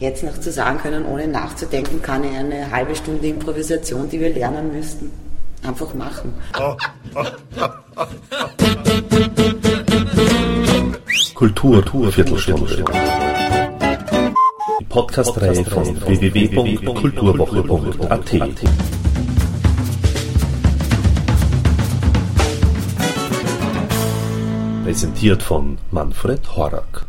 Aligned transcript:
Jetzt 0.00 0.22
noch 0.22 0.38
zu 0.38 0.52
sagen 0.52 0.78
können, 0.78 1.04
ohne 1.06 1.26
nachzudenken, 1.26 2.00
kann 2.00 2.22
ich 2.22 2.30
eine 2.30 2.70
halbe 2.70 2.94
Stunde 2.94 3.26
Improvisation, 3.26 4.08
die 4.08 4.20
wir 4.20 4.32
lernen 4.32 4.72
müssten, 4.72 5.10
einfach 5.66 5.92
machen. 5.92 6.34
Kultur, 11.34 11.82
Kultur 11.82 12.12
Viertelstunde. 12.12 12.84
Die 14.78 14.84
Podcast-Reihe 14.84 15.64
von 15.64 16.00
www.kulturwoche.at. 16.00 18.36
Präsentiert 24.84 25.42
von 25.42 25.76
Manfred 25.90 26.54
Horak. 26.54 27.04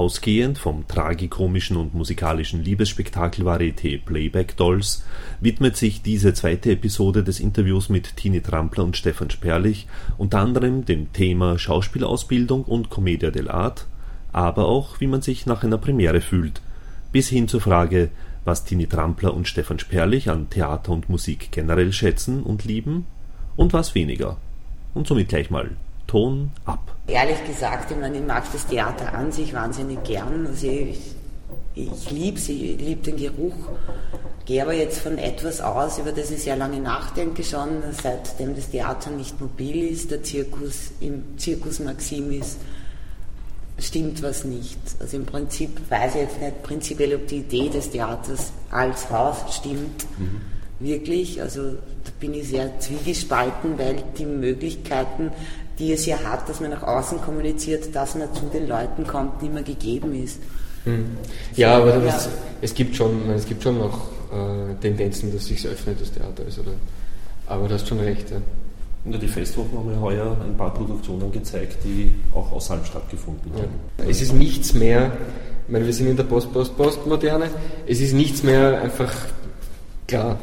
Ausgehend 0.00 0.56
vom 0.56 0.88
tragikomischen 0.88 1.76
und 1.76 1.92
musikalischen 1.92 2.64
Liebesspektakel 2.64 3.44
Varieté 3.44 4.02
Playback 4.02 4.56
Dolls 4.56 5.04
widmet 5.42 5.76
sich 5.76 6.00
diese 6.00 6.32
zweite 6.32 6.70
Episode 6.70 7.22
des 7.22 7.38
Interviews 7.38 7.90
mit 7.90 8.16
Tini 8.16 8.40
Trampler 8.40 8.84
und 8.84 8.96
Stefan 8.96 9.28
Sperlich 9.28 9.86
unter 10.16 10.38
anderem 10.38 10.86
dem 10.86 11.12
Thema 11.12 11.58
Schauspielausbildung 11.58 12.64
und 12.64 12.88
Commedia 12.88 13.28
dell'arte, 13.28 13.82
aber 14.32 14.68
auch 14.68 15.00
wie 15.00 15.06
man 15.06 15.20
sich 15.20 15.44
nach 15.44 15.64
einer 15.64 15.76
Premiere 15.76 16.22
fühlt, 16.22 16.62
bis 17.12 17.28
hin 17.28 17.46
zur 17.46 17.60
Frage, 17.60 18.08
was 18.46 18.64
Tini 18.64 18.86
Trampler 18.86 19.34
und 19.34 19.48
Stefan 19.48 19.78
Sperlich 19.78 20.30
an 20.30 20.48
Theater 20.48 20.92
und 20.92 21.10
Musik 21.10 21.52
generell 21.52 21.92
schätzen 21.92 22.42
und 22.42 22.64
lieben 22.64 23.04
und 23.54 23.74
was 23.74 23.94
weniger. 23.94 24.38
Und 24.94 25.06
somit 25.06 25.28
gleich 25.28 25.50
mal 25.50 25.72
Ton 26.10 26.50
ab. 26.64 26.96
Ehrlich 27.06 27.44
gesagt, 27.46 27.92
ich, 27.92 27.96
meine, 27.96 28.18
ich 28.18 28.26
mag 28.26 28.42
das 28.52 28.66
Theater 28.66 29.14
an 29.14 29.30
sich 29.30 29.54
wahnsinnig 29.54 30.02
gern. 30.02 30.44
Also 30.44 30.66
ich, 30.66 30.98
ich 31.76 32.10
liebe 32.10 32.36
sie, 32.40 32.72
ich 32.72 32.80
liebe 32.80 33.02
den 33.02 33.16
Geruch. 33.16 33.54
Gehe 34.44 34.60
aber 34.62 34.72
jetzt 34.72 34.98
von 34.98 35.18
etwas 35.18 35.60
aus, 35.60 35.98
über 35.98 36.10
das 36.10 36.32
ich 36.32 36.42
sehr 36.42 36.56
lange 36.56 36.80
nachdenke 36.80 37.44
schon, 37.44 37.84
seitdem 37.92 38.56
das 38.56 38.70
Theater 38.70 39.10
nicht 39.10 39.40
mobil 39.40 39.88
ist, 39.88 40.10
der 40.10 40.24
Zirkus 40.24 40.90
im 40.98 41.38
Zirkus 41.38 41.78
Maximis, 41.78 42.56
stimmt 43.78 44.20
was 44.24 44.44
nicht. 44.44 44.80
Also 44.98 45.16
im 45.16 45.26
Prinzip 45.26 45.78
weiß 45.88 46.16
ich 46.16 46.22
jetzt 46.22 46.40
nicht 46.40 46.62
prinzipiell, 46.64 47.14
ob 47.14 47.28
die 47.28 47.36
Idee 47.36 47.68
des 47.68 47.88
Theaters 47.90 48.50
als 48.72 49.08
Haus 49.10 49.36
stimmt. 49.54 50.06
Mhm. 50.18 50.40
Wirklich, 50.80 51.40
also 51.40 51.72
da 51.72 52.10
bin 52.18 52.34
ich 52.34 52.48
sehr 52.48 52.80
zwiegespalten, 52.80 53.78
weil 53.78 54.02
die 54.18 54.24
Möglichkeiten 54.24 55.30
die 55.80 55.92
es 55.92 56.06
ja 56.06 56.18
hat, 56.22 56.48
dass 56.48 56.60
man 56.60 56.70
nach 56.70 56.82
außen 56.82 57.20
kommuniziert, 57.22 57.94
dass 57.94 58.14
man 58.14 58.32
zu 58.34 58.44
den 58.52 58.68
Leuten 58.68 59.06
kommt, 59.06 59.42
nicht 59.42 59.52
mehr 59.52 59.62
gegeben 59.62 60.14
ist. 60.14 60.38
Mhm. 60.84 61.16
Ja, 61.56 61.78
aber 61.78 61.96
ja. 61.96 62.00
Das, 62.00 62.28
es, 62.60 62.74
gibt 62.74 62.94
schon, 62.94 63.28
es 63.30 63.46
gibt 63.46 63.62
schon 63.62 63.78
noch 63.78 64.08
äh, 64.30 64.74
Tendenzen, 64.80 65.32
dass 65.32 65.46
sich 65.46 65.66
öffnet, 65.66 66.00
das 66.00 66.12
Theater 66.12 66.44
ist. 66.46 66.58
Oder? 66.58 66.72
Aber 67.46 67.66
du 67.66 67.74
hast 67.74 67.88
schon 67.88 67.98
recht. 67.98 68.30
Ja. 68.30 68.36
Ja, 69.10 69.16
die 69.16 69.28
Festwochen 69.28 69.78
haben 69.78 69.90
ja 69.90 69.98
heuer 69.98 70.36
ein 70.44 70.56
paar 70.58 70.74
Produktionen 70.74 71.32
gezeigt, 71.32 71.78
die 71.84 72.12
auch 72.34 72.52
außerhalb 72.52 72.86
stattgefunden 72.86 73.50
haben. 73.54 73.70
Ja. 73.98 74.04
Es 74.04 74.20
ist 74.20 74.34
nichts 74.34 74.74
mehr, 74.74 75.12
ich 75.66 75.72
meine, 75.72 75.86
wir 75.86 75.94
sind 75.94 76.08
in 76.08 76.16
der 76.18 76.24
Post-Post-Postmoderne, 76.24 77.48
es 77.86 78.00
ist 78.00 78.12
nichts 78.12 78.42
mehr 78.42 78.82
einfach 78.82 79.10
klar, 80.06 80.38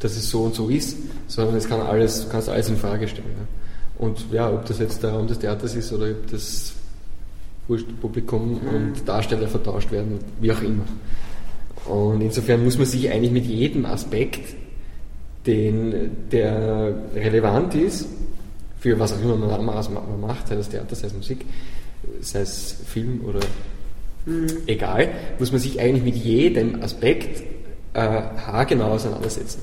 dass 0.00 0.16
es 0.16 0.30
so 0.30 0.44
und 0.44 0.54
so 0.54 0.70
ist, 0.70 0.96
sondern 1.28 1.56
es 1.56 1.68
kann 1.68 1.82
alles, 1.82 2.24
du 2.24 2.30
kannst 2.30 2.48
alles 2.48 2.70
in 2.70 2.78
Frage 2.78 3.06
stellen. 3.06 3.28
Ja. 3.38 3.63
Und 3.98 4.32
ja, 4.32 4.50
ob 4.52 4.64
das 4.66 4.78
jetzt 4.78 5.02
der 5.02 5.10
Raum 5.12 5.26
des 5.26 5.38
Theaters 5.38 5.74
ist 5.74 5.92
oder 5.92 6.10
ob 6.10 6.30
das 6.30 6.74
Publikum 8.00 8.60
mhm. 8.60 8.68
und 8.74 9.08
Darsteller 9.08 9.48
vertauscht 9.48 9.90
werden, 9.90 10.18
wie 10.40 10.52
auch 10.52 10.62
immer. 10.62 10.84
Und 11.86 12.20
insofern 12.22 12.64
muss 12.64 12.78
man 12.78 12.86
sich 12.86 13.10
eigentlich 13.10 13.32
mit 13.32 13.46
jedem 13.46 13.86
Aspekt, 13.86 14.56
den, 15.46 16.28
der 16.32 16.94
relevant 17.14 17.74
ist, 17.74 18.08
für 18.80 18.98
was 18.98 19.12
auch 19.12 19.22
immer 19.22 19.36
man, 19.36 19.64
man 19.64 20.20
macht, 20.20 20.48
sei 20.48 20.56
es 20.56 20.68
Theater, 20.68 20.94
sei 20.94 21.06
es 21.06 21.14
Musik, 21.14 21.44
sei 22.20 22.40
es 22.40 22.76
Film 22.86 23.20
oder 23.26 23.40
mhm. 24.26 24.46
egal, 24.66 25.10
muss 25.38 25.52
man 25.52 25.60
sich 25.60 25.80
eigentlich 25.80 26.04
mit 26.04 26.16
jedem 26.16 26.82
Aspekt 26.82 27.42
äh, 27.92 28.00
haargenau 28.00 28.92
auseinandersetzen. 28.92 29.60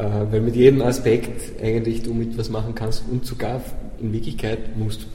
Äh, 0.00 0.32
weil 0.32 0.40
mit 0.40 0.56
jedem 0.56 0.80
Aspekt 0.80 1.60
eigentlich 1.62 2.02
du 2.02 2.14
mit 2.14 2.38
was 2.38 2.48
machen 2.48 2.74
kannst 2.74 3.04
und 3.10 3.26
sogar 3.26 3.60
in 4.00 4.12
Wirklichkeit 4.12 4.74
musst, 4.76 5.06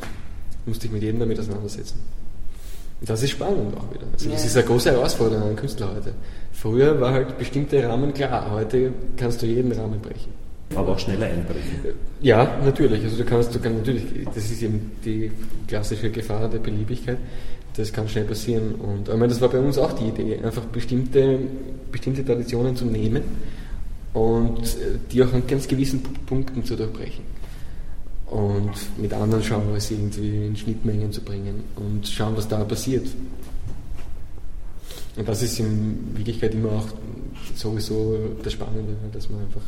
musst 0.68 0.84
dich 0.84 0.92
mit 0.92 1.02
jedem 1.02 1.20
damit 1.20 1.40
auseinandersetzen. 1.40 2.00
Und 3.02 3.10
das 3.10 3.24
ist 3.24 3.32
spannend 3.32 3.76
auch 3.76 3.92
wieder. 3.92 4.06
Also 4.14 4.30
ja. 4.30 4.34
Das 4.34 4.46
ist 4.46 4.56
eine 4.56 4.66
große 4.66 4.92
Herausforderung 4.92 5.50
an 5.50 5.56
Künstler 5.56 5.90
heute. 5.96 6.14
Früher 6.52 7.02
war 7.02 7.14
halt 7.14 7.38
bestimmte 7.38 7.84
Rahmen 7.88 8.14
klar, 8.14 8.52
heute 8.52 8.92
kannst 9.18 9.42
du 9.42 9.48
jeden 9.48 9.72
Rahmen 9.72 10.00
brechen. 10.00 10.32
Aber 10.76 10.90
auch 10.90 11.00
schneller 11.00 11.28
einbrechen. 11.28 11.80
Ja, 12.22 12.58
natürlich. 12.64 13.04
Also 13.04 13.18
du 13.18 13.24
kannst, 13.24 13.56
du 13.56 13.60
kannst 13.60 13.80
natürlich, 13.80 14.04
das 14.26 14.52
ist 14.52 14.62
eben 14.62 14.92
die 15.04 15.32
klassische 15.68 16.12
Gefahr 16.12 16.48
der 16.48 16.60
Beliebigkeit. 16.60 17.18
Das 17.76 17.92
kann 17.92 18.08
schnell 18.08 18.26
passieren. 18.26 18.76
Und 18.76 19.10
ich 19.10 19.14
meine, 19.16 19.28
das 19.28 19.42
war 19.42 19.50
bei 19.50 19.60
uns 19.60 19.78
auch 19.78 19.94
die 19.94 20.06
Idee, 20.06 20.40
einfach 20.44 20.64
bestimmte, 20.66 21.40
bestimmte 21.92 22.24
Traditionen 22.24 22.76
zu 22.76 22.86
nehmen 22.86 23.24
und 24.16 24.64
äh, 24.64 24.98
die 25.12 25.22
auch 25.24 25.32
an 25.34 25.46
ganz 25.46 25.68
gewissen 25.68 26.02
Punkten 26.26 26.64
zu 26.64 26.76
durchbrechen. 26.76 27.24
Und 28.26 28.72
mit 28.98 29.14
anderen 29.14 29.44
Genres 29.44 29.92
irgendwie 29.92 30.48
in 30.48 30.56
Schnittmengen 30.56 31.12
zu 31.12 31.22
bringen 31.22 31.64
und 31.76 32.08
schauen, 32.08 32.36
was 32.36 32.48
da 32.48 32.64
passiert. 32.64 33.08
Und 35.16 35.28
das 35.28 35.44
ist 35.44 35.60
in 35.60 36.16
Wirklichkeit 36.16 36.54
immer 36.56 36.72
auch 36.72 36.88
sowieso 37.54 38.18
das 38.42 38.54
Spannende, 38.54 38.96
dass 39.14 39.30
man 39.30 39.42
einfach, 39.42 39.62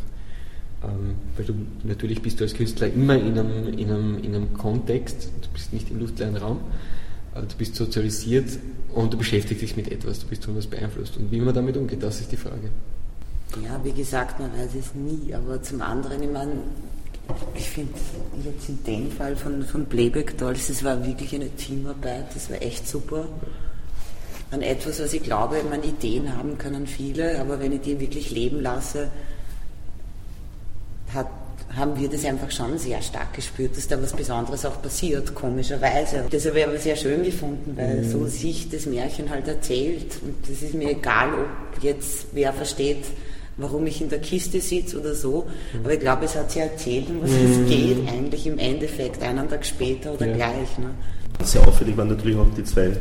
ähm, 0.84 1.16
weil 1.36 1.46
du 1.46 1.54
natürlich 1.84 2.22
bist 2.22 2.40
du 2.40 2.46
als 2.46 2.54
Künstler 2.54 2.88
immer 2.88 3.16
in 3.16 3.38
einem, 3.38 3.68
in 3.68 3.92
einem, 3.92 4.18
in 4.24 4.36
einem 4.36 4.54
Kontext, 4.54 5.30
du 5.42 5.50
bist 5.54 5.72
nicht 5.72 5.92
im 5.92 6.00
luftleeren 6.00 6.36
Raum, 6.36 6.60
du 7.36 7.56
bist 7.58 7.76
sozialisiert 7.76 8.48
und 8.96 9.14
du 9.14 9.18
beschäftigst 9.18 9.62
dich 9.62 9.78
mit 9.78 9.92
etwas, 9.92 10.20
du 10.20 10.28
bist 10.28 10.46
von 10.46 10.56
was 10.56 10.68
beeinflusst. 10.68 11.18
Und 11.18 11.32
wie 11.32 11.40
man 11.40 11.54
damit 11.54 11.78
umgeht, 11.78 12.02
das 12.02 12.20
ist 12.20 12.32
die 12.32 12.38
Frage. 12.38 12.72
Ja, 13.64 13.80
wie 13.84 13.94
gesagt, 13.94 14.40
man 14.40 14.52
weiß 14.54 14.76
es 14.80 14.94
nie, 14.94 15.34
aber 15.34 15.62
zum 15.62 15.82
anderen, 15.82 16.22
ich 16.22 16.32
meine, 16.32 16.54
ich 17.56 17.70
finde 17.70 17.94
jetzt 18.44 18.70
in 18.70 18.84
dem 18.84 19.12
Fall 19.12 19.36
von, 19.36 19.64
von 19.64 19.86
Playback 19.86 20.38
Dolls, 20.38 20.68
das 20.68 20.84
war 20.84 21.06
wirklich 21.06 21.34
eine 21.36 21.50
Teamarbeit, 21.50 22.26
das 22.34 22.50
war 22.50 22.62
echt 22.62 22.88
super. 22.88 23.26
An 24.52 24.62
etwas, 24.62 25.02
was 25.02 25.14
ich 25.14 25.24
glaube, 25.24 25.62
meine 25.70 25.86
Ideen 25.86 26.36
haben 26.38 26.58
können 26.58 26.88
viele, 26.88 27.40
aber 27.40 27.60
wenn 27.60 27.74
ich 27.74 27.82
die 27.82 28.00
wirklich 28.00 28.32
leben 28.32 28.62
lasse, 28.62 29.10
hat, 31.14 31.28
haben 31.76 32.00
wir 32.00 32.10
das 32.10 32.24
einfach 32.24 32.50
schon 32.50 32.78
sehr 32.78 33.02
stark 33.02 33.34
gespürt, 33.34 33.76
dass 33.76 33.88
da 33.88 34.02
was 34.02 34.14
Besonderes 34.14 34.66
auch 34.66 34.82
passiert, 34.82 35.36
komischerweise. 35.36 36.26
Das 36.30 36.46
habe 36.46 36.60
ich 36.60 36.66
aber 36.66 36.78
sehr 36.78 36.96
schön 36.96 37.24
gefunden, 37.24 37.76
weil 37.76 38.04
mhm. 38.04 38.10
so 38.10 38.26
sich 38.26 38.70
das 38.70 38.86
Märchen 38.86 39.30
halt 39.30 39.48
erzählt 39.48 40.22
und 40.22 40.36
das 40.50 40.62
ist 40.62 40.74
mir 40.74 40.92
egal, 40.92 41.30
ob 41.34 41.84
jetzt 41.84 42.28
wer 42.32 42.54
versteht, 42.54 43.04
warum 43.58 43.86
ich 43.88 44.02
in 44.02 44.10
der 44.10 44.20
Kiste 44.20 44.62
sitze 44.62 45.00
oder 45.00 45.16
so. 45.16 45.48
Aber 45.84 45.94
ich 45.94 46.00
glaube, 46.00 46.26
es 46.26 46.36
hat 46.36 46.52
sie 46.52 46.60
erzählt, 46.60 47.10
um 47.10 47.22
was 47.22 47.32
mhm. 47.32 47.64
es 47.64 47.70
geht, 47.70 48.10
eigentlich 48.10 48.48
im 48.48 48.60
Endeffekt, 48.60 49.22
einen 49.24 49.50
Tag 49.50 49.66
später 49.66 50.14
oder 50.14 50.28
ja. 50.28 50.36
gleich. 50.36 50.78
Ne? 50.78 50.92
Sehr 51.44 51.68
auffällig 51.68 51.98
waren 51.98 52.10
natürlich 52.10 52.38
auch 52.38 52.48
die 52.56 52.64
zwei 52.64 52.92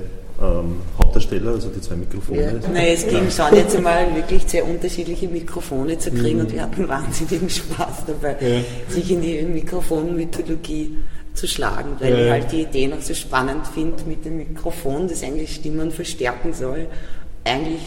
ähm, 0.40 0.80
Hauptdarsteller, 0.98 1.52
also 1.52 1.68
die 1.68 1.80
zwei 1.80 1.96
Mikrofone. 1.96 2.40
Ja. 2.40 2.68
Nein, 2.72 2.88
es 2.88 3.06
ging 3.06 3.30
schon 3.30 3.54
jetzt 3.54 3.76
einmal 3.76 4.14
wirklich 4.14 4.42
sehr 4.46 4.66
unterschiedliche 4.66 5.28
Mikrofone 5.28 5.98
zu 5.98 6.10
kriegen 6.10 6.38
mhm. 6.38 6.44
und 6.44 6.52
wir 6.52 6.62
hatten 6.62 6.88
wahnsinnigen 6.88 7.48
Spaß 7.48 8.04
dabei, 8.06 8.36
ja. 8.40 8.60
sich 8.92 9.10
in 9.10 9.22
die 9.22 9.42
Mikrofonmythologie 9.42 10.98
zu 11.32 11.46
schlagen, 11.46 11.96
weil 12.00 12.12
ja. 12.12 12.24
ich 12.24 12.30
halt 12.30 12.52
die 12.52 12.62
Idee 12.62 12.88
noch 12.88 13.02
so 13.02 13.14
spannend 13.14 13.66
finde 13.66 14.02
mit 14.06 14.24
dem 14.24 14.38
Mikrofon, 14.38 15.08
das 15.08 15.22
eigentlich 15.22 15.54
Stimmen 15.54 15.90
verstärken 15.90 16.52
soll, 16.52 16.86
eigentlich 17.44 17.82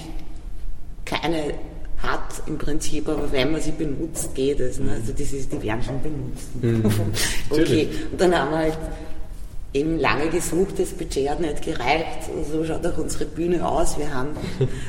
keine 1.06 1.54
hat 2.02 2.42
im 2.48 2.58
Prinzip, 2.58 3.08
aber 3.10 3.32
wenn 3.32 3.52
man 3.52 3.62
sie 3.62 3.72
benutzt, 3.72 4.34
geht 4.34 4.60
es. 4.60 4.80
Ne? 4.80 4.94
Also 4.94 5.12
das 5.12 5.34
ist, 5.34 5.52
die 5.52 5.62
werden 5.62 5.84
schon 5.84 6.02
benutzt. 6.02 6.48
Mhm. 6.62 7.14
okay, 7.50 7.90
und 8.12 8.22
dann 8.22 8.38
haben 8.38 8.52
wir 8.52 8.58
halt 8.58 8.78
eben 9.74 10.00
lange 10.00 10.30
gesucht, 10.30 10.80
das 10.80 10.90
Budget 10.90 11.30
hat 11.30 11.40
nicht 11.42 11.62
gereicht. 11.62 12.30
So 12.52 12.66
schaut 12.66 12.86
auch 12.86 12.98
unsere 12.98 13.26
Bühne 13.26 13.68
aus. 13.68 13.98
Wir 13.98 14.14
haben 14.14 14.30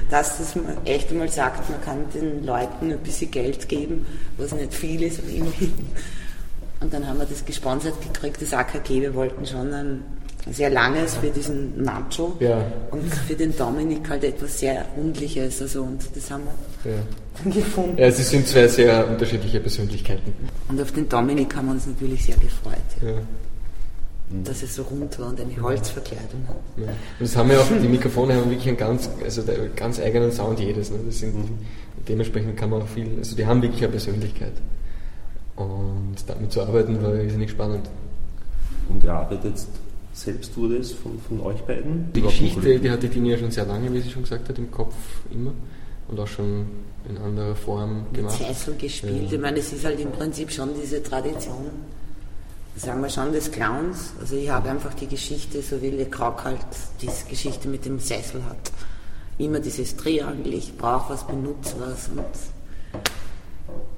das, 0.09 0.39
dass 0.39 0.57
man 0.57 0.79
echt 0.85 1.11
einmal 1.11 1.29
sagt, 1.29 1.69
man 1.69 1.81
kann 1.83 2.05
den 2.15 2.45
Leuten 2.45 2.91
ein 2.91 2.99
bisschen 3.01 3.31
Geld 3.31 3.69
geben, 3.69 4.07
was 4.39 4.53
nicht 4.53 4.73
viel 4.73 5.03
ist, 5.03 5.21
aber 5.21 5.29
immerhin. 5.29 5.73
Und 6.81 6.95
dann 6.95 7.07
haben 7.07 7.19
wir 7.19 7.27
das 7.27 7.45
gesponsert 7.45 8.01
gekriegt, 8.01 8.41
das 8.41 8.55
AKG. 8.55 9.03
Wir 9.03 9.15
wollten 9.15 9.45
schon 9.45 9.73
ein 9.75 10.03
sehr 10.51 10.71
langes 10.71 11.17
für 11.17 11.29
diesen 11.29 11.83
Nacho 11.83 12.37
ja. 12.41 12.65
und 12.91 13.05
für 13.15 13.35
den 13.35 13.57
Dominik 13.57 14.09
halt 14.09 14.25
etwas 14.25 14.59
sehr 14.59 14.85
Rundliches. 14.97 15.61
Also, 15.61 15.83
und 15.83 16.05
das 16.15 16.31
haben 16.31 16.45
wir 16.85 16.93
ja. 16.93 17.51
gefunden. 17.51 17.99
Ja, 17.99 18.11
sie 18.11 18.23
sind 18.23 18.47
zwei 18.47 18.67
sehr 18.67 19.09
unterschiedliche 19.09 19.61
Persönlichkeiten. 19.61 20.33
Und 20.69 20.81
auf 20.81 20.93
den 20.93 21.09
Dominik 21.09 21.55
haben 21.55 21.67
wir 21.67 21.73
uns 21.73 21.87
natürlich 21.87 22.25
sehr 22.25 22.37
gefreut. 22.37 22.77
Ja. 23.03 23.13
mhm. 24.31 24.45
dass 24.45 24.63
es 24.63 24.75
so 24.75 24.83
rund 24.83 25.19
war 25.19 25.29
und 25.29 25.41
eine 25.41 25.61
Holzverkleidung 25.61 26.49
hat. 26.49 26.57
Ja. 26.77 26.87
Und 26.87 26.95
das 27.21 27.37
haben 27.37 27.51
ja 27.51 27.59
auch, 27.59 27.69
die 27.69 27.89
Mikrofone 27.89 28.35
haben 28.35 28.51
wirklich 28.51 28.69
einen 28.69 28.77
ganz, 28.77 29.11
also 29.23 29.43
ganz 29.77 30.01
eigenen 30.01 30.33
Sound 30.33 30.61
jedes. 30.61 30.91
Ne? 30.91 30.99
Das 31.07 31.19
sind, 31.19 31.35
mhm. 31.35 31.59
Dementsprechend 32.09 32.57
kann 32.57 32.71
man 32.71 32.83
auch 32.83 32.89
viel, 32.89 33.19
also 33.19 33.37
die 33.37 33.47
haben 33.47 33.61
wirklich 33.61 33.83
eine 33.83 33.91
Persönlichkeit. 33.91 34.53
Und 35.57 36.17
damit 36.27 36.51
zu 36.51 36.63
arbeiten 36.63 37.03
war 37.03 37.15
irrsinnig 37.15 37.51
spannend. 37.51 37.89
Und 38.89 39.05
ihr 39.05 39.13
arbeitet 39.13 39.59
selbst 40.13 40.57
wurde 40.57 40.77
es 40.77 40.93
von, 40.93 41.19
von 41.21 41.41
euch 41.41 41.61
beiden? 41.63 42.13
Die 42.13 42.23
Geschichte, 42.23 42.79
die 42.79 42.91
hatte 42.91 43.09
Dini 43.09 43.31
ja 43.31 43.39
schon 43.39 43.51
sehr 43.51 43.67
lange, 43.67 43.93
wie 43.93 44.01
sie 44.01 44.11
schon 44.11 44.23
gesagt 44.23 44.49
hat, 44.49 44.59
im 44.59 44.71
Kopf 44.71 44.95
immer 45.31 45.53
und 46.09 46.19
auch 46.19 46.27
schon 46.27 46.67
in 47.09 47.17
anderer 47.19 47.55
Form 47.55 48.07
gemacht. 48.13 48.37
Cecil 48.37 48.75
gespielt. 48.75 49.31
Ja. 49.31 49.33
Ich 49.33 49.41
meine, 49.41 49.59
es 49.59 49.73
ist 49.73 49.85
halt 49.85 50.01
im 50.01 50.11
Prinzip 50.11 50.51
schon 50.51 50.71
diese 50.81 51.03
Tradition, 51.03 51.71
sagen 52.77 53.01
wir 53.01 53.09
schon, 53.09 53.33
des 53.33 53.51
Clowns. 53.51 54.13
Also 54.21 54.37
ich 54.37 54.51
habe 54.51 54.71
einfach 54.71 54.95
die 54.95 55.07
Geschichte, 55.07 55.63
so 55.63 55.81
wie 55.81 55.91
Le 55.91 56.07
Croc 56.07 56.45
halt 56.45 56.59
diese 57.01 57.27
Geschichte 57.27 57.69
mit 57.69 57.85
dem 57.85 57.99
Sessel 57.99 58.45
hat. 58.45 58.73
Immer 59.39 59.61
dieses 59.61 59.97
Triangel, 59.97 60.53
ich 60.53 60.77
brauche 60.77 61.15
was, 61.15 61.27
benutze 61.27 61.77
was 61.79 62.09
und 62.09 62.25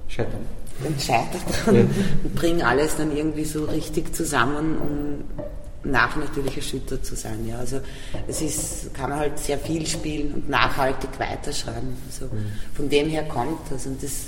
scheitern. 0.07 0.45
Und 0.83 1.01
scheitert 1.01 1.41
dann 1.65 1.75
ja. 1.75 1.81
und 2.23 2.35
bringe 2.35 2.65
alles 2.65 2.95
dann 2.95 3.15
irgendwie 3.15 3.43
so 3.43 3.65
richtig 3.65 4.15
zusammen, 4.15 4.77
um 4.77 5.43
nach 5.83 6.15
natürlich 6.15 6.55
erschüttert 6.55 7.05
zu 7.05 7.15
sein. 7.15 7.45
Ja. 7.47 7.57
Also 7.57 7.79
es 8.27 8.41
ist, 8.41 8.93
kann 8.93 9.09
man 9.09 9.19
halt 9.19 9.39
sehr 9.39 9.57
viel 9.57 9.85
spielen 9.85 10.33
und 10.33 10.49
nachhaltig 10.49 11.09
weiterschreiben. 11.17 11.95
Also 12.07 12.25
mhm. 12.25 12.51
von 12.73 12.89
dem 12.89 13.09
her 13.09 13.23
kommt 13.23 13.59
das 13.69 13.85
und 13.85 14.01
das 14.01 14.27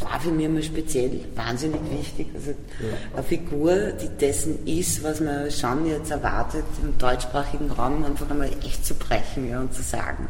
war 0.00 0.20
für 0.20 0.30
mich 0.30 0.46
immer 0.46 0.62
speziell 0.62 1.20
wahnsinnig 1.34 1.80
wichtig. 1.90 2.26
Also 2.34 2.50
ja. 2.50 2.96
eine 3.14 3.22
Figur, 3.22 3.92
die 3.92 4.08
dessen 4.08 4.66
ist, 4.66 5.02
was 5.02 5.20
man 5.20 5.50
schon 5.50 5.86
jetzt 5.86 6.10
erwartet, 6.10 6.64
im 6.82 6.96
deutschsprachigen 6.98 7.70
Raum 7.70 8.04
einfach 8.04 8.30
einmal 8.30 8.50
echt 8.64 8.84
zu 8.84 8.94
brechen 8.94 9.48
ja, 9.48 9.60
und 9.60 9.72
zu 9.72 9.82
sagen. 9.82 10.26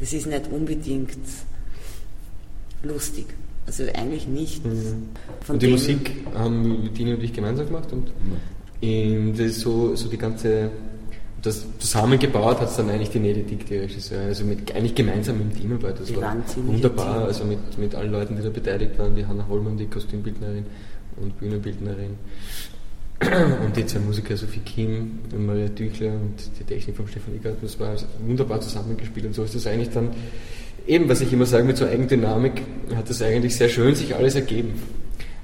Das 0.00 0.12
ist 0.12 0.26
nicht 0.26 0.50
unbedingt 0.50 1.16
lustig. 2.82 3.26
Also 3.66 3.84
eigentlich 3.94 4.26
nicht. 4.26 4.64
Mhm. 4.64 5.08
und 5.48 5.62
die 5.62 5.68
Musik 5.68 6.26
haben 6.34 6.90
Dini 6.94 7.14
und 7.14 7.22
ich 7.22 7.32
gemeinsam 7.32 7.66
gemacht 7.66 7.92
und 7.92 8.08
ist 9.38 9.60
so, 9.60 9.94
so 9.94 10.08
die 10.08 10.18
ganze, 10.18 10.70
das 11.42 11.66
zusammengebaut 11.78 12.60
hat 12.60 12.68
es 12.68 12.76
dann 12.76 12.90
eigentlich 12.90 13.10
die 13.10 13.20
Nededik, 13.20 13.66
die 13.66 13.76
Regisseur, 13.76 14.22
also 14.22 14.44
mit, 14.44 14.74
eigentlich 14.74 14.94
gemeinsam 14.94 15.40
im 15.40 15.54
Teamarbeit. 15.54 16.00
Das 16.00 16.08
die 16.08 16.16
war 16.16 16.36
wunderbar, 16.56 17.18
Team. 17.18 17.26
also 17.26 17.44
mit, 17.44 17.78
mit 17.78 17.94
allen 17.94 18.12
Leuten, 18.12 18.36
die 18.36 18.42
da 18.42 18.48
beteiligt 18.48 18.98
waren, 18.98 19.14
die 19.14 19.26
Hanna 19.26 19.46
Hollmann, 19.48 19.76
die 19.76 19.86
Kostümbildnerin 19.86 20.64
und 21.16 21.38
Bühnenbildnerin 21.38 22.16
und 23.64 23.76
die 23.76 23.86
zwei 23.86 24.00
Musiker, 24.00 24.36
Sophie 24.36 24.60
Kim, 24.60 25.20
Maria 25.36 25.68
Tüchler 25.68 26.12
und 26.12 26.34
die 26.58 26.64
Technik 26.64 26.96
von 26.96 27.06
Stefan 27.06 27.34
Eckert, 27.36 27.56
das 27.62 27.78
war 27.78 27.90
also 27.90 28.06
wunderbar 28.26 28.60
zusammengespielt 28.60 29.26
und 29.26 29.34
so 29.34 29.44
ist 29.44 29.54
das 29.54 29.66
eigentlich 29.66 29.90
dann, 29.90 30.10
eben 30.86 31.08
was 31.08 31.20
ich 31.20 31.32
immer 31.32 31.46
sage, 31.46 31.64
mit 31.64 31.76
so 31.76 31.84
Eigendynamik 31.84 32.62
hat 32.94 33.08
das 33.08 33.22
eigentlich 33.22 33.56
sehr 33.56 33.68
schön 33.68 33.94
sich 33.94 34.14
alles 34.14 34.34
ergeben. 34.34 34.74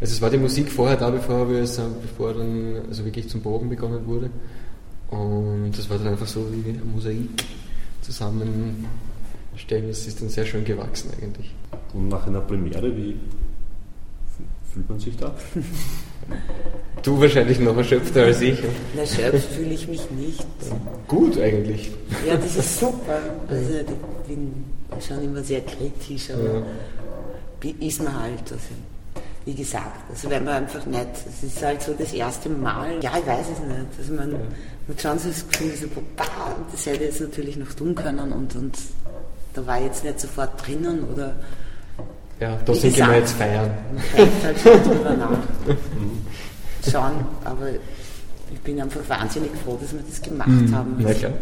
Also 0.00 0.14
es 0.14 0.22
war 0.22 0.30
die 0.30 0.38
Musik 0.38 0.70
vorher 0.70 0.96
da, 0.96 1.10
bevor 1.10 1.50
wir 1.50 1.58
es, 1.60 1.78
bevor 2.00 2.32
dann 2.32 2.82
also 2.88 3.04
wirklich 3.04 3.28
zum 3.28 3.42
Proben 3.42 3.68
begonnen 3.68 4.06
wurde. 4.06 4.30
Und 5.10 5.72
das 5.76 5.90
war 5.90 5.98
dann 5.98 6.08
einfach 6.08 6.26
so 6.26 6.46
wie 6.50 6.70
ein 6.70 6.80
Mosaik 6.94 7.44
zusammenstellen. 8.00 8.86
Es 9.90 10.06
ist 10.06 10.22
dann 10.22 10.28
sehr 10.28 10.46
schön 10.46 10.64
gewachsen 10.64 11.10
eigentlich. 11.20 11.54
Und 11.92 12.08
nach 12.08 12.26
einer 12.26 12.40
Premiere, 12.40 12.96
wie 12.96 13.16
fühlt 14.72 14.88
man 14.88 14.98
sich 14.98 15.16
da? 15.16 15.34
Du 17.02 17.18
wahrscheinlich 17.18 17.58
noch 17.58 17.76
erschöpfter 17.76 18.24
als 18.24 18.42
ich. 18.42 18.58
Erschöpft 18.96 19.52
fühle 19.52 19.72
ich 19.72 19.88
mich 19.88 20.10
nicht. 20.10 20.46
Gut 21.08 21.40
eigentlich. 21.40 21.90
Ja, 22.26 22.36
das 22.36 22.56
ist 22.56 22.78
super. 22.78 23.18
Also 23.48 23.70
ich 23.78 24.28
bin 24.28 24.64
schon 25.00 25.24
immer 25.24 25.42
sehr 25.42 25.62
kritisch, 25.62 26.30
aber 26.30 26.62
ja. 27.64 27.74
ist 27.80 28.02
man 28.02 28.20
halt. 28.20 28.52
Also 28.52 28.58
wie 29.44 29.54
gesagt, 29.54 30.10
also 30.10 30.28
wenn 30.30 30.44
man 30.44 30.54
einfach 30.54 30.84
nicht, 30.86 31.08
es 31.26 31.42
ist 31.42 31.62
halt 31.62 31.82
so 31.82 31.94
das 31.94 32.12
erste 32.12 32.48
Mal, 32.48 33.02
ja, 33.02 33.12
ich 33.18 33.26
weiß 33.26 33.46
es 33.52 33.58
nicht, 33.60 33.86
also 33.98 34.12
man, 34.12 34.32
man 34.32 34.40
hat 34.88 35.00
schon 35.00 35.18
so 35.18 35.28
das 35.28 35.48
Gefühl, 35.48 35.76
so, 35.76 35.86
bah, 36.16 36.56
das 36.70 36.86
hätte 36.86 37.04
ich 37.04 37.10
jetzt 37.10 37.20
natürlich 37.20 37.56
noch 37.56 37.72
tun 37.72 37.94
können 37.94 38.32
und, 38.32 38.54
und 38.54 38.76
da 39.54 39.66
war 39.66 39.78
ich 39.78 39.86
jetzt 39.86 40.04
nicht 40.04 40.20
sofort 40.20 40.66
drinnen 40.66 41.04
oder. 41.04 41.34
Ja, 42.38 42.58
da 42.64 42.74
sind 42.74 42.96
wir 42.96 43.16
jetzt 43.16 43.32
feiern. 43.32 43.70
Man 43.92 44.02
denkt 44.16 44.44
halt 44.44 44.60
schon 44.60 44.82
drüber 44.82 45.14
nach. 45.14 45.38
schon, 46.90 47.24
aber 47.44 47.68
ich 48.52 48.60
bin 48.60 48.80
einfach 48.80 49.00
wahnsinnig 49.08 49.50
froh, 49.64 49.78
dass 49.80 49.92
wir 49.92 50.00
das 50.08 50.22
gemacht 50.22 50.48
mhm, 50.48 50.74
haben. 50.74 50.96
Na 50.98 51.12
klar. 51.12 51.32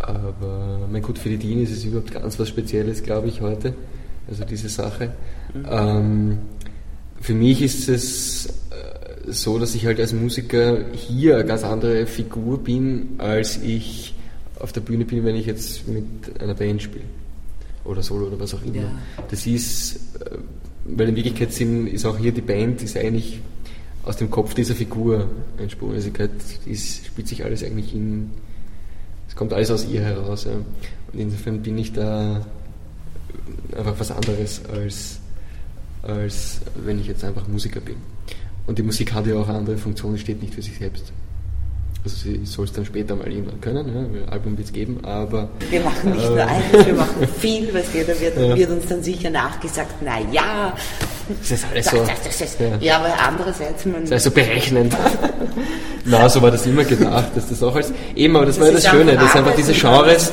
Aber 0.00 0.86
mein 0.90 1.02
gut, 1.02 1.18
für 1.18 1.28
die 1.28 1.36
DIN 1.36 1.62
ist 1.62 1.72
es 1.72 1.84
überhaupt 1.84 2.12
ganz 2.12 2.38
was 2.38 2.48
Spezielles, 2.48 3.02
glaube 3.02 3.28
ich, 3.28 3.40
heute. 3.40 3.74
Also 4.28 4.44
diese 4.44 4.68
Sache. 4.68 5.12
Mhm. 5.54 5.66
Ähm, 5.68 6.38
für 7.20 7.34
mich 7.34 7.62
ist 7.62 7.88
es 7.88 8.46
äh, 8.46 9.32
so, 9.32 9.58
dass 9.58 9.74
ich 9.74 9.86
halt 9.86 10.00
als 10.00 10.12
Musiker 10.12 10.84
hier 10.92 11.36
eine 11.36 11.44
ganz 11.44 11.64
andere 11.64 12.06
Figur 12.06 12.62
bin, 12.62 13.14
als 13.18 13.58
ich 13.62 14.14
auf 14.58 14.72
der 14.72 14.80
Bühne 14.80 15.04
bin, 15.04 15.24
wenn 15.24 15.36
ich 15.36 15.46
jetzt 15.46 15.86
mit 15.88 16.04
einer 16.40 16.54
Band 16.54 16.82
spiele. 16.82 17.04
Oder 17.84 18.02
Solo 18.02 18.26
oder 18.26 18.38
was 18.40 18.54
auch 18.54 18.62
immer. 18.64 18.76
Ja. 18.76 18.90
Das 19.30 19.46
ist, 19.46 19.96
äh, 20.20 20.38
weil 20.84 21.08
in 21.08 21.16
Wirklichkeit 21.16 21.52
sind, 21.52 21.86
ist 21.86 22.04
auch 22.04 22.18
hier 22.18 22.32
die 22.32 22.40
Band, 22.40 22.82
ist 22.82 22.96
eigentlich 22.96 23.40
aus 24.04 24.16
dem 24.16 24.30
Kopf 24.30 24.54
dieser 24.54 24.74
Figur 24.74 25.28
entsprungen. 25.58 25.94
Also 25.94 26.10
ist, 26.66 27.06
spielt 27.06 27.28
sich 27.28 27.44
alles 27.44 27.62
eigentlich 27.62 27.94
in, 27.94 28.30
es 29.28 29.36
kommt 29.36 29.52
alles 29.52 29.70
aus 29.70 29.86
ihr 29.86 30.02
heraus. 30.02 30.44
Ja. 30.44 30.52
Und 31.12 31.18
insofern 31.18 31.62
bin 31.62 31.78
ich 31.78 31.92
da 31.92 32.44
einfach 33.76 33.98
was 33.98 34.10
anderes 34.10 34.62
als 34.72 35.20
als 36.02 36.60
wenn 36.84 37.00
ich 37.00 37.06
jetzt 37.06 37.24
einfach 37.24 37.46
Musiker 37.48 37.80
bin. 37.80 37.96
Und 38.66 38.78
die 38.78 38.82
Musik 38.82 39.14
hat 39.14 39.26
ja 39.26 39.36
auch 39.36 39.48
eine 39.48 39.58
andere 39.58 39.78
Funktion, 39.78 40.16
steht 40.18 40.42
nicht 40.42 40.54
für 40.54 40.62
sich 40.62 40.76
selbst. 40.78 41.12
Also 42.04 42.16
sie 42.16 42.40
soll 42.44 42.64
es 42.64 42.72
dann 42.72 42.84
später 42.84 43.16
mal 43.16 43.26
irgendwann 43.26 43.60
können, 43.60 43.88
ja, 43.88 44.22
ein 44.22 44.28
Album 44.28 44.56
wird 44.56 44.68
es 44.68 44.72
geben, 44.72 44.98
aber... 45.02 45.48
Wir 45.68 45.80
machen 45.80 46.12
nicht 46.12 46.24
äh, 46.24 46.28
nur 46.28 46.46
eines, 46.46 46.86
wir 46.86 46.94
machen 46.94 47.28
viel, 47.40 47.74
weil 47.74 47.82
da 47.82 48.20
wird, 48.20 48.36
ja. 48.38 48.56
wird 48.56 48.70
uns 48.70 48.86
dann 48.86 49.02
sicher 49.02 49.30
nachgesagt, 49.30 49.94
na 50.04 50.18
ja, 50.30 50.74
das 51.40 51.50
ist 51.50 51.66
alles 51.70 51.86
so... 51.86 51.96
Das, 51.96 52.22
das 52.24 52.40
ist, 52.40 52.60
ja. 52.60 52.76
ja. 52.80 52.98
aber 52.98 53.18
andererseits... 53.20 53.84
Man, 53.84 53.94
das 53.94 54.04
ist 54.04 54.12
also 54.12 54.30
berechnend. 54.30 54.96
na, 56.04 56.28
so 56.28 56.40
war 56.40 56.52
das 56.52 56.66
immer 56.66 56.84
gedacht, 56.84 57.30
dass 57.34 57.48
das 57.48 57.62
auch 57.62 57.74
als... 57.74 57.92
Eben, 58.14 58.36
aber 58.36 58.46
das, 58.46 58.56
das 58.56 58.62
war 58.64 58.68
ja 58.68 58.74
das 58.74 58.86
Schöne, 58.86 59.16
dass 59.16 59.34
einfach 59.34 59.56
diese 59.56 59.72
Genres 59.72 60.32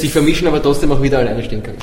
sich 0.00 0.12
vermischen, 0.12 0.46
aber 0.46 0.62
trotzdem 0.62 0.92
auch 0.92 1.02
wieder 1.02 1.18
alleine 1.18 1.42
stehen 1.42 1.62
können. 1.62 1.78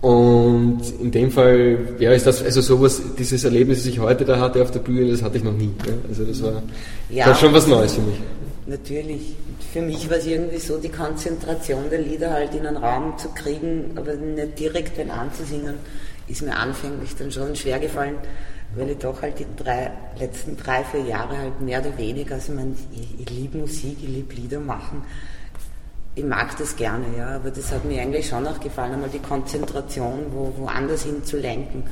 Und 0.00 0.80
in 0.98 1.10
dem 1.10 1.30
Fall, 1.30 1.96
ja, 1.98 2.12
ist 2.12 2.26
das, 2.26 2.42
also 2.42 2.62
sowas, 2.62 3.02
dieses 3.18 3.44
Erlebnis, 3.44 3.78
das 3.78 3.86
ich 3.86 3.98
heute 3.98 4.24
da 4.24 4.38
hatte 4.38 4.62
auf 4.62 4.70
der 4.70 4.80
Bühne, 4.80 5.10
das 5.10 5.22
hatte 5.22 5.36
ich 5.36 5.44
noch 5.44 5.52
nie. 5.52 5.72
Ja? 5.86 5.92
Also 6.08 6.24
das 6.24 6.42
war, 6.42 6.62
ja, 7.10 7.26
das 7.26 7.28
war 7.28 7.34
schon 7.34 7.52
was 7.52 7.66
Neues 7.66 7.94
für 7.94 8.00
mich. 8.00 8.16
Natürlich. 8.66 9.36
Für 9.72 9.82
mich 9.82 10.08
war 10.08 10.16
es 10.16 10.26
irgendwie 10.26 10.58
so, 10.58 10.78
die 10.78 10.88
Konzentration 10.88 11.90
der 11.90 12.00
Lieder 12.00 12.30
halt 12.30 12.54
in 12.54 12.66
einen 12.66 12.78
Raum 12.78 13.18
zu 13.18 13.28
kriegen, 13.28 13.92
aber 13.96 14.14
nicht 14.14 14.58
direkt 14.58 14.96
den 14.96 15.10
anzusingen, 15.10 15.74
ist 16.28 16.42
mir 16.42 16.56
anfänglich 16.56 17.14
dann 17.16 17.30
schon 17.30 17.54
schwer 17.54 17.78
gefallen, 17.78 18.16
weil 18.74 18.90
ich 18.90 18.98
doch 18.98 19.20
halt 19.20 19.38
die 19.38 19.46
drei, 19.56 19.90
letzten 20.18 20.56
drei, 20.56 20.82
vier 20.84 21.02
Jahre 21.02 21.36
halt 21.36 21.60
mehr 21.60 21.80
oder 21.80 21.96
weniger, 21.98 22.36
also 22.36 22.52
ich 22.52 22.58
meine, 22.58 22.74
ich, 22.92 23.20
ich 23.20 23.30
liebe 23.30 23.58
Musik, 23.58 23.98
ich 24.02 24.08
liebe 24.08 24.34
Lieder 24.34 24.60
machen, 24.60 25.02
ich 26.14 26.24
mag 26.24 26.56
das 26.58 26.76
gerne, 26.76 27.04
ja, 27.16 27.36
aber 27.36 27.50
das 27.50 27.70
hat 27.70 27.84
mir 27.84 28.02
eigentlich 28.02 28.28
schon 28.28 28.46
auch 28.46 28.58
gefallen, 28.60 28.94
einmal 28.94 29.10
die 29.10 29.20
Konzentration 29.20 30.26
wo, 30.32 30.52
woanders 30.58 31.04
hin 31.04 31.24
zu 31.24 31.38
lenken. 31.38 31.84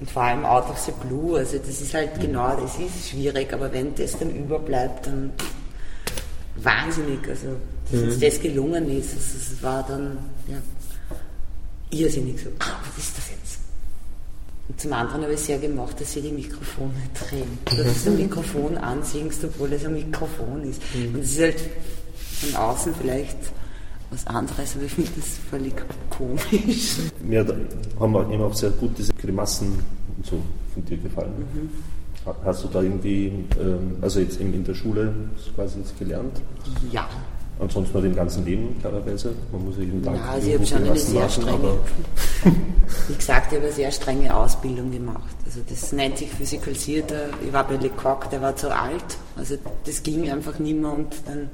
Und 0.00 0.10
vor 0.10 0.22
allem 0.22 0.44
Out 0.44 0.70
of 0.70 0.78
the 0.78 0.92
Blue, 1.06 1.38
also 1.38 1.58
das 1.58 1.80
ist 1.80 1.92
halt 1.92 2.20
genau, 2.20 2.56
das 2.56 2.78
ist 2.78 3.10
schwierig, 3.10 3.52
aber 3.52 3.72
wenn 3.72 3.94
das 3.94 4.18
dann 4.18 4.30
überbleibt, 4.30 5.06
dann 5.06 5.32
wahnsinnig, 6.56 7.28
also 7.28 7.48
dass 7.90 8.00
mhm. 8.00 8.08
uns 8.08 8.20
das 8.20 8.40
gelungen 8.40 8.88
ist, 8.90 9.14
also, 9.14 9.38
es 9.38 9.62
war 9.62 9.82
dann 9.86 10.18
ja, 10.46 10.56
irrsinnig 11.90 12.40
so, 12.40 12.50
ah, 12.60 12.80
was 12.86 13.04
ist 13.04 13.18
das 13.18 13.30
jetzt? 13.30 13.58
Und 14.68 14.80
zum 14.80 14.92
anderen 14.92 15.22
habe 15.22 15.32
ich 15.32 15.40
sehr 15.40 15.58
gemacht, 15.58 16.00
dass 16.00 16.12
sie 16.12 16.20
die 16.20 16.30
Mikrofone 16.30 16.92
drehen, 17.14 17.58
dass 17.64 18.04
du 18.04 18.10
ein 18.10 18.16
Mikrofon 18.22 18.76
ansingst, 18.76 19.44
obwohl 19.44 19.72
es 19.72 19.84
ein 19.84 19.94
Mikrofon 19.94 20.62
ist. 20.64 20.82
Mhm. 20.94 21.14
Und 21.14 21.20
es 21.22 21.32
ist 21.32 21.40
halt 21.40 21.60
von 22.38 22.56
außen 22.56 22.94
vielleicht 22.94 23.36
was 24.10 24.26
anderes, 24.26 24.74
aber 24.74 24.84
ich 24.84 24.92
finde 24.92 25.10
das 25.16 25.38
völlig 25.50 25.74
komisch. 26.10 26.96
Mir 27.22 27.46
haben 28.00 28.32
eben 28.32 28.42
auch 28.42 28.54
sehr 28.54 28.70
gut 28.70 28.96
diese 28.96 29.12
Grimassen 29.12 29.78
und 30.16 30.26
so 30.26 30.38
von 30.72 30.84
dir 30.84 30.96
gefallen. 30.96 31.32
Mhm. 31.52 31.70
Hast 32.44 32.64
du 32.64 32.68
da 32.68 32.82
irgendwie, 32.82 33.32
ähm, 33.58 33.96
also 34.00 34.20
jetzt 34.20 34.38
in 34.40 34.64
der 34.64 34.74
Schule 34.74 35.14
quasi 35.54 35.78
jetzt 35.78 35.98
gelernt? 35.98 36.42
Ja, 36.90 37.08
Ansonsten 37.60 37.98
noch 37.98 38.04
im 38.04 38.14
ganzen 38.14 38.44
Leben, 38.44 38.76
klarerweise. 38.80 39.34
Man 39.50 39.64
muss 39.64 39.76
jeden 39.78 40.02
Tag. 40.02 40.14
Ja, 40.14 40.30
also 40.30 40.48
ich 40.48 40.54
habe 40.54 40.66
schon 40.66 40.78
eine 40.78 40.96
sehr 40.96 41.20
machen, 41.22 41.42
strenge, 41.42 41.78
wie 43.08 43.14
gesagt, 43.14 43.46
ich 43.50 43.56
habe 43.56 43.66
eine 43.66 43.74
sehr 43.74 43.90
strenge 43.90 44.36
Ausbildung 44.36 44.92
gemacht. 44.92 45.34
Also 45.44 45.60
das 45.68 45.92
nennt 45.92 46.18
sich 46.18 46.30
Physical 46.30 46.72
Theater. 46.74 47.30
Ich 47.44 47.52
war 47.52 47.66
bei 47.66 47.74
Lecoq, 47.74 48.30
der 48.30 48.42
war 48.42 48.54
zu 48.54 48.74
alt. 48.74 49.18
Also 49.36 49.56
das 49.84 50.02
ging 50.04 50.30
einfach 50.30 50.60
nicht 50.60 50.78
mehr 50.78 50.92
und 50.92 51.08
dann 51.26 51.50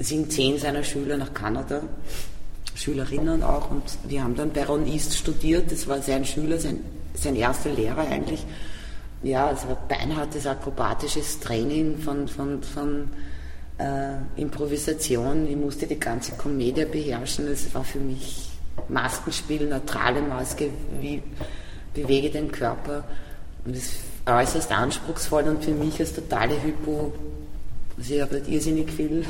sind 0.00 0.32
zehn 0.32 0.58
seiner 0.58 0.82
Schüler 0.82 1.16
nach 1.16 1.34
Kanada, 1.34 1.82
Schülerinnen 2.74 3.42
auch, 3.42 3.70
und 3.70 3.82
wir 4.08 4.22
haben 4.24 4.36
dann 4.36 4.52
bei 4.52 4.64
Ron 4.64 4.86
East 4.86 5.16
studiert. 5.16 5.70
Das 5.70 5.86
war 5.86 6.00
sein 6.00 6.24
Schüler, 6.24 6.58
sein, 6.58 6.80
sein 7.14 7.36
erster 7.36 7.70
Lehrer 7.70 8.08
eigentlich. 8.08 8.44
Ja, 9.22 9.50
es 9.50 9.66
war 9.66 9.76
beinhartes 9.88 10.46
akrobatisches 10.46 11.40
Training 11.40 11.98
von, 11.98 12.26
von, 12.26 12.62
von 12.62 13.10
äh, 13.78 14.40
Improvisation. 14.40 15.46
Ich 15.46 15.56
musste 15.56 15.86
die 15.86 16.00
ganze 16.00 16.32
Komödie 16.32 16.86
beherrschen. 16.86 17.46
Es 17.48 17.74
war 17.74 17.84
für 17.84 17.98
mich 17.98 18.48
Maskenspiel, 18.88 19.68
neutrale 19.68 20.22
Maske, 20.22 20.70
wie 21.00 21.22
bewege 21.92 22.30
den 22.30 22.50
Körper. 22.50 23.04
Und 23.64 23.76
das 23.76 23.84
ist 23.84 24.00
äußerst 24.26 24.72
anspruchsvoll 24.72 25.44
und 25.44 25.64
für 25.64 25.72
mich 25.72 25.98
als 26.00 26.14
totale 26.14 26.62
Hypo, 26.62 27.12
also 27.98 28.14
ich 28.14 28.20
habe 28.20 28.36
nicht 28.36 28.48
irrsinnig 28.48 28.90
viel, 28.90 29.24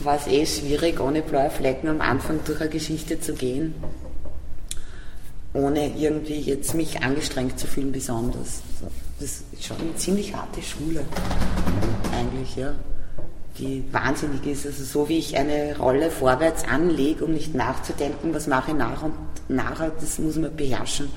war 0.00 0.16
es 0.16 0.26
eh 0.26 0.46
schwierig, 0.46 1.00
ohne 1.00 1.22
blaue 1.22 1.50
Flecken 1.50 1.88
am 1.88 2.00
Anfang 2.00 2.40
durch 2.44 2.60
eine 2.60 2.70
Geschichte 2.70 3.20
zu 3.20 3.34
gehen, 3.34 3.74
ohne 5.54 5.96
irgendwie 5.96 6.40
jetzt 6.40 6.74
mich 6.74 7.02
angestrengt 7.02 7.58
zu 7.58 7.66
fühlen 7.66 7.92
besonders. 7.92 8.62
Das 9.20 9.42
ist 9.52 9.64
schon 9.64 9.76
eine 9.80 9.94
ziemlich 9.96 10.34
harte 10.34 10.62
Schule, 10.62 11.04
eigentlich, 12.12 12.56
ja 12.56 12.74
die 13.58 13.84
wahnsinnig 13.92 14.46
ist. 14.46 14.66
Also 14.66 14.84
so 14.84 15.08
wie 15.08 15.18
ich 15.18 15.36
eine 15.36 15.76
Rolle 15.78 16.10
vorwärts 16.10 16.64
anlege, 16.64 17.24
um 17.24 17.32
nicht 17.32 17.54
nachzudenken, 17.54 18.34
was 18.34 18.46
mache 18.46 18.72
ich 18.72 18.76
nach 18.76 19.02
und 19.02 19.14
nachher, 19.48 19.92
das 20.00 20.18
muss 20.18 20.36
man 20.36 20.54
beherrschen. 20.56 21.10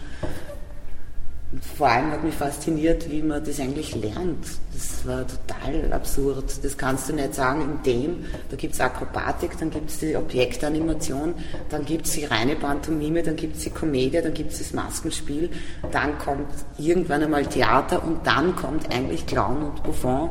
Vor 1.78 1.88
allem 1.88 2.12
hat 2.12 2.24
mich 2.24 2.36
fasziniert, 2.36 3.10
wie 3.10 3.22
man 3.22 3.44
das 3.44 3.60
eigentlich 3.60 3.96
lernt. 3.96 4.46
Das 4.74 5.06
war 5.06 5.26
total 5.26 5.94
absurd. 5.94 6.64
Das 6.64 6.78
kannst 6.78 7.10
du 7.10 7.14
nicht 7.14 7.34
sagen 7.34 7.62
in 7.62 7.84
dem. 7.84 8.26
Da 8.50 8.56
gibt 8.56 8.74
es 8.74 8.82
Akrobatik, 8.82 9.58
dann 9.60 9.70
gibt 9.70 9.90
es 9.90 10.00
die 10.00 10.16
Objektanimation, 10.16 11.34
dann 11.70 11.86
gibt 11.86 12.08
es 12.08 12.14
die 12.14 12.26
reine 12.26 12.56
Pantomime, 12.56 13.24
dann 13.24 13.36
gibt 13.36 13.58
es 13.58 13.64
die 13.64 13.70
Komödie, 13.70 14.22
dann 14.22 14.34
gibt 14.34 14.52
es 14.52 14.60
das 14.60 14.74
Maskenspiel, 14.74 15.50
dann 15.92 16.18
kommt 16.20 16.48
irgendwann 16.78 17.24
einmal 17.24 17.46
Theater 17.46 18.04
und 18.04 18.26
dann 18.28 18.56
kommt 18.56 18.94
eigentlich 18.94 19.26
Clown 19.26 19.64
und 19.64 19.84
Buffon 19.84 20.30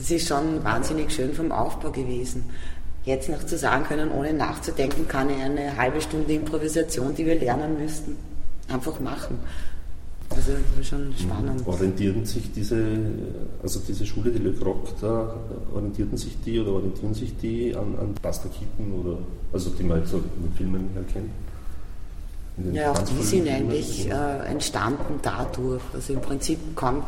das 0.00 0.10
ist 0.10 0.28
schon 0.28 0.64
wahnsinnig 0.64 1.12
schön 1.12 1.34
vom 1.34 1.52
Aufbau 1.52 1.90
gewesen. 1.90 2.48
Jetzt 3.04 3.28
noch 3.28 3.44
zu 3.44 3.58
sagen 3.58 3.84
können, 3.84 4.10
ohne 4.10 4.32
nachzudenken, 4.32 5.06
kann 5.06 5.28
ich 5.28 5.42
eine 5.42 5.76
halbe 5.76 6.00
Stunde 6.00 6.32
Improvisation, 6.32 7.14
die 7.14 7.26
wir 7.26 7.38
lernen 7.38 7.78
müssten, 7.78 8.16
einfach 8.68 8.98
machen. 8.98 9.38
Also 10.30 10.52
das 10.52 10.76
war 10.76 10.84
schon 10.84 11.14
spannend. 11.18 11.66
Orientieren 11.66 12.24
sich 12.24 12.52
diese, 12.52 12.80
also 13.62 13.80
diese 13.86 14.06
Schule, 14.06 14.30
die 14.30 14.38
Le 14.38 14.52
Croc, 14.52 15.00
da 15.00 15.34
orientierten 15.74 16.16
sich 16.16 16.36
die 16.44 16.60
oder 16.60 16.72
orientieren 16.72 17.14
sich 17.14 17.36
die 17.36 17.74
an, 17.74 17.96
an 17.98 18.14
Buster 18.22 18.48
Keaton 18.48 19.00
oder 19.00 19.18
also 19.52 19.70
die 19.70 19.82
man 19.82 20.06
so 20.06 20.18
in 20.18 20.42
den 20.42 20.52
Filmen 20.56 20.88
erkennt? 20.96 21.30
Ja, 22.72 22.92
auch 22.92 22.98
die 22.98 23.22
sind 23.22 23.48
eigentlich 23.48 24.08
äh, 24.08 24.46
entstanden 24.46 25.18
dadurch. 25.22 25.82
Also 25.94 26.12
im 26.12 26.20
Prinzip 26.20 26.58
kommt 26.74 27.06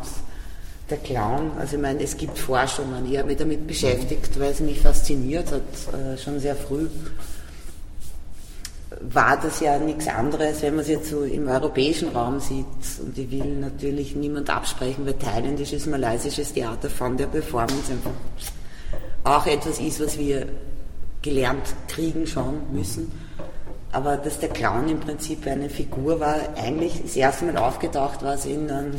der 0.89 0.97
Clown, 0.97 1.51
also 1.57 1.77
ich 1.77 1.81
meine, 1.81 2.03
es 2.03 2.17
gibt 2.17 2.37
Forschungen, 2.37 3.09
ich 3.09 3.17
habe 3.17 3.29
mich 3.29 3.37
damit 3.37 3.65
beschäftigt, 3.67 4.37
weil 4.39 4.51
es 4.51 4.59
mich 4.59 4.81
fasziniert 4.81 5.51
hat, 5.51 5.61
äh, 5.93 6.17
schon 6.17 6.39
sehr 6.39 6.55
früh. 6.55 6.87
War 9.09 9.37
das 9.37 9.59
ja 9.59 9.77
nichts 9.79 10.07
anderes, 10.07 10.61
wenn 10.61 10.75
man 10.75 10.83
es 10.83 10.89
jetzt 10.89 11.09
so 11.09 11.23
im 11.23 11.47
europäischen 11.47 12.09
Raum 12.09 12.39
sieht, 12.39 12.65
und 13.03 13.17
ich 13.17 13.29
will 13.31 13.55
natürlich 13.59 14.15
niemand 14.15 14.49
absprechen, 14.49 15.05
weil 15.05 15.13
thailändisches, 15.13 15.87
malaysisches 15.87 16.53
Theater 16.53 16.89
von 16.89 17.17
der 17.17 17.27
Performance 17.27 17.91
einfach 17.91 18.11
auch 19.25 19.45
etwas 19.45 19.79
ist, 19.79 19.99
was 20.01 20.17
wir 20.17 20.47
gelernt 21.21 21.75
kriegen 21.87 22.27
schon 22.27 22.61
müssen. 22.71 23.11
Aber 23.91 24.17
dass 24.17 24.39
der 24.39 24.49
Clown 24.49 24.89
im 24.89 24.99
Prinzip 24.99 25.45
eine 25.47 25.69
Figur 25.69 26.19
war, 26.19 26.35
eigentlich 26.55 27.01
das 27.01 27.15
erste 27.15 27.45
Mal 27.45 27.57
aufgetaucht 27.57 28.23
war 28.23 28.33
es 28.35 28.45
in 28.45 28.69
ähm, 28.69 28.91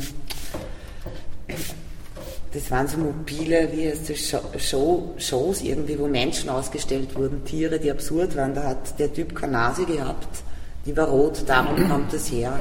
das 2.55 2.71
waren 2.71 2.87
so 2.87 2.97
mobile, 2.97 3.67
wie 3.73 3.89
heißt 3.89 4.09
das, 4.09 4.63
Show, 4.63 5.13
Shows 5.17 5.61
irgendwie, 5.61 5.99
wo 5.99 6.07
Menschen 6.07 6.49
ausgestellt 6.49 7.13
wurden, 7.15 7.43
Tiere, 7.43 7.79
die 7.79 7.91
absurd 7.91 8.35
waren. 8.37 8.55
Da 8.55 8.63
hat 8.63 8.97
der 8.97 9.13
Typ 9.13 9.35
keine 9.35 9.53
Nase 9.53 9.85
gehabt, 9.85 10.41
die 10.85 10.95
war 10.95 11.09
rot, 11.09 11.43
darum 11.47 11.89
kommt 11.89 12.13
das 12.13 12.31
her. 12.31 12.57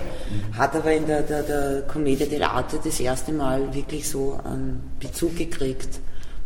Hat 0.52 0.74
aber 0.74 0.92
in 0.92 1.06
der, 1.06 1.22
der, 1.22 1.44
der 1.44 1.82
Commedia 1.82 2.26
dell'arte 2.26 2.78
das 2.82 2.98
erste 2.98 3.32
Mal 3.32 3.72
wirklich 3.72 4.08
so 4.08 4.40
einen 4.44 4.82
Bezug 4.98 5.36
gekriegt. 5.36 6.00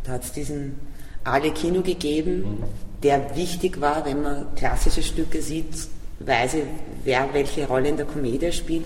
Da 0.04 0.12
hat 0.12 0.24
es 0.24 0.32
diesen 0.32 0.78
Ale 1.24 1.50
Kino 1.52 1.80
gegeben, 1.80 2.62
der 3.02 3.34
wichtig 3.34 3.80
war, 3.80 4.04
wenn 4.04 4.22
man 4.22 4.54
klassische 4.56 5.02
Stücke 5.02 5.40
sieht, 5.40 5.72
weiß 6.20 6.54
ich, 6.54 6.64
wer 7.04 7.28
welche 7.32 7.66
Rolle 7.66 7.88
in 7.88 7.96
der 7.96 8.06
Komödie 8.06 8.52
spielt 8.52 8.84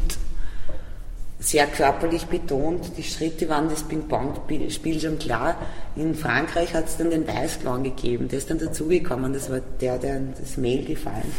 sehr 1.42 1.66
körperlich 1.66 2.26
betont. 2.26 2.92
Die 2.96 3.02
Schritte 3.02 3.48
waren 3.48 3.68
das 3.68 3.82
Ping-Pong-Spiel 3.82 5.00
schon 5.00 5.18
klar. 5.18 5.56
In 5.96 6.14
Frankreich 6.14 6.72
hat 6.72 6.86
es 6.86 6.96
dann 6.96 7.10
den 7.10 7.26
Weißclown 7.26 7.82
gegeben, 7.82 8.28
der 8.28 8.38
ist 8.38 8.48
dann 8.48 8.58
dazugekommen. 8.58 9.32
Das 9.32 9.50
war 9.50 9.60
der, 9.80 9.98
der 9.98 10.20
das 10.38 10.56
Mail 10.56 10.84
gefallen. 10.84 11.32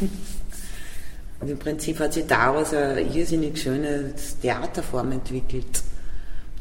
Und 1.40 1.50
im 1.50 1.58
Prinzip 1.58 2.00
hat 2.00 2.14
sich 2.14 2.26
daraus 2.26 2.74
eine 2.74 3.02
irrsinnig 3.02 3.60
schöne 3.60 4.14
Theaterform 4.42 5.14
entwickelt, 5.14 5.84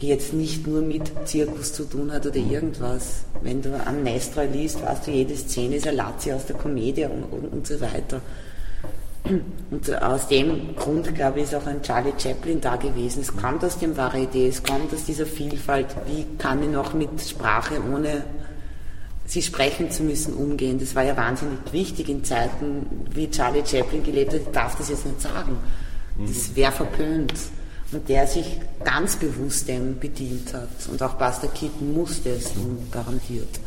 die 0.01 0.09
jetzt 0.09 0.33
nicht 0.33 0.67
nur 0.67 0.83
mit 0.83 1.13
Zirkus 1.25 1.73
zu 1.73 1.85
tun 1.85 2.13
hat 2.13 2.27
oder 2.27 2.37
irgendwas. 2.37 3.25
Wenn 3.43 3.63
du 3.63 3.75
an 3.75 4.03
Nestra 4.03 4.43
liest, 4.43 4.83
weißt 4.83 5.07
du, 5.07 5.11
jede 5.11 5.37
Szene 5.37 5.77
ist 5.77 5.87
ein 5.87 5.97
Lazzi 5.97 6.33
aus 6.33 6.47
der 6.47 6.57
Komödie 6.57 7.05
und, 7.05 7.25
und, 7.25 7.53
und 7.53 7.67
so 7.67 7.81
weiter. 7.81 8.21
Und 9.25 10.02
aus 10.02 10.26
dem 10.29 10.75
Grund, 10.75 11.14
glaube 11.14 11.38
ich, 11.38 11.45
ist 11.45 11.55
auch 11.55 11.67
ein 11.67 11.83
Charlie 11.83 12.12
Chaplin 12.19 12.61
da 12.61 12.76
gewesen. 12.76 13.21
Es 13.21 13.35
kommt 13.35 13.64
aus 13.64 13.79
dem 13.79 13.95
Varieté, 13.95 14.49
es 14.49 14.62
kommt 14.62 14.93
aus 14.93 15.05
dieser 15.05 15.26
Vielfalt. 15.26 15.95
Wie 16.07 16.26
kann 16.38 16.62
ich 16.62 16.69
noch 16.69 16.93
mit 16.93 17.21
Sprache, 17.21 17.75
ohne 17.93 18.25
sie 19.25 19.43
sprechen 19.43 19.91
zu 19.93 20.02
müssen, 20.02 20.35
umgehen? 20.35 20.79
Das 20.81 20.97
war 20.97 21.05
ja 21.05 21.17
wahnsinnig 21.17 21.59
wichtig 21.71 22.09
in 22.09 22.25
Zeiten, 22.25 23.07
wie 23.12 23.31
Charlie 23.31 23.64
Chaplin 23.64 24.02
gelebt 24.02 24.33
hat. 24.33 24.41
Ich 24.41 24.49
darf 24.49 24.76
das 24.76 24.88
jetzt 24.88 25.07
nicht 25.07 25.21
sagen. 25.21 25.57
Das 26.19 26.57
wäre 26.57 26.73
verpönt. 26.73 27.33
Und 27.93 28.09
der 28.09 28.26
sich 28.26 28.59
ganz 28.83 29.17
bewusst 29.17 29.69
dem 29.69 30.00
bedient 30.00 30.52
hat. 30.52 30.69
Und 30.91 31.00
auch 31.02 31.14
Buster 31.14 31.49
Keaton 31.49 31.93
musste 31.95 32.31
es 32.31 32.52
garantiert. 32.91 33.61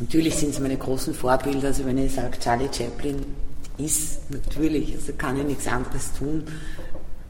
Natürlich 0.00 0.34
sind 0.34 0.50
es 0.50 0.58
meine 0.58 0.76
großen 0.76 1.14
Vorbilder. 1.14 1.68
Also 1.68 1.86
wenn 1.86 1.98
ich 1.98 2.12
sage, 2.12 2.38
Charlie 2.38 2.68
Chaplin, 2.72 3.24
ist, 3.84 4.30
natürlich, 4.30 4.94
also 4.94 5.12
kann 5.14 5.38
ich 5.38 5.44
nichts 5.44 5.66
anderes 5.66 6.12
tun, 6.12 6.44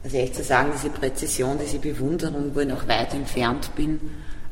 als 0.03 0.13
echt 0.13 0.35
zu 0.35 0.43
sagen, 0.43 0.71
diese 0.75 0.89
Präzision, 0.89 1.57
diese 1.63 1.79
Bewunderung, 1.79 2.51
wo 2.53 2.59
ich 2.59 2.67
noch 2.67 2.87
weit 2.87 3.13
entfernt 3.13 3.71
bin, 3.75 3.99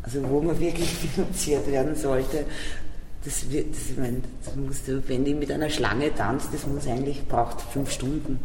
also 0.03 0.23
wo 0.29 0.41
man 0.41 0.59
wirklich 0.59 0.89
denunziert 1.15 1.67
werden 1.67 1.95
sollte, 1.95 2.45
das, 3.23 3.51
wird, 3.51 3.75
das, 3.75 3.89
ich 3.91 3.97
meine, 3.97 4.21
das 4.43 4.55
muss, 4.55 4.81
wenn 5.07 5.25
ich 5.25 5.35
mit 5.35 5.51
einer 5.51 5.69
Schlange 5.69 6.13
tanze, 6.13 6.47
das 6.51 6.65
muss 6.65 6.87
eigentlich, 6.87 7.27
braucht 7.27 7.61
fünf 7.61 7.91
Stunden, 7.91 8.39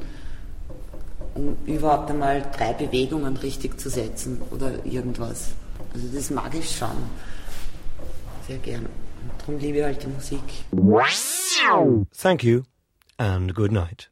um 1.35 1.57
überhaupt 1.65 2.11
einmal 2.11 2.43
drei 2.57 2.73
Bewegungen 2.73 3.37
richtig 3.37 3.81
zu 3.81 3.89
setzen 3.89 4.43
oder 4.51 4.85
irgendwas. 4.85 5.49
Also 5.95 6.07
das 6.15 6.31
mag 6.31 6.55
ich 6.55 6.77
schon 6.77 6.89
sehr 8.47 8.59
gern. 8.59 8.87
Darum 9.39 9.59
liebe 9.59 9.79
ich 9.79 9.85
halt 9.85 10.03
die 10.03 10.09
Musik. 10.09 10.41
Thank 12.13 12.45
you 12.45 12.63
and 13.19 13.55
good 13.55 13.73
night. 13.73 14.09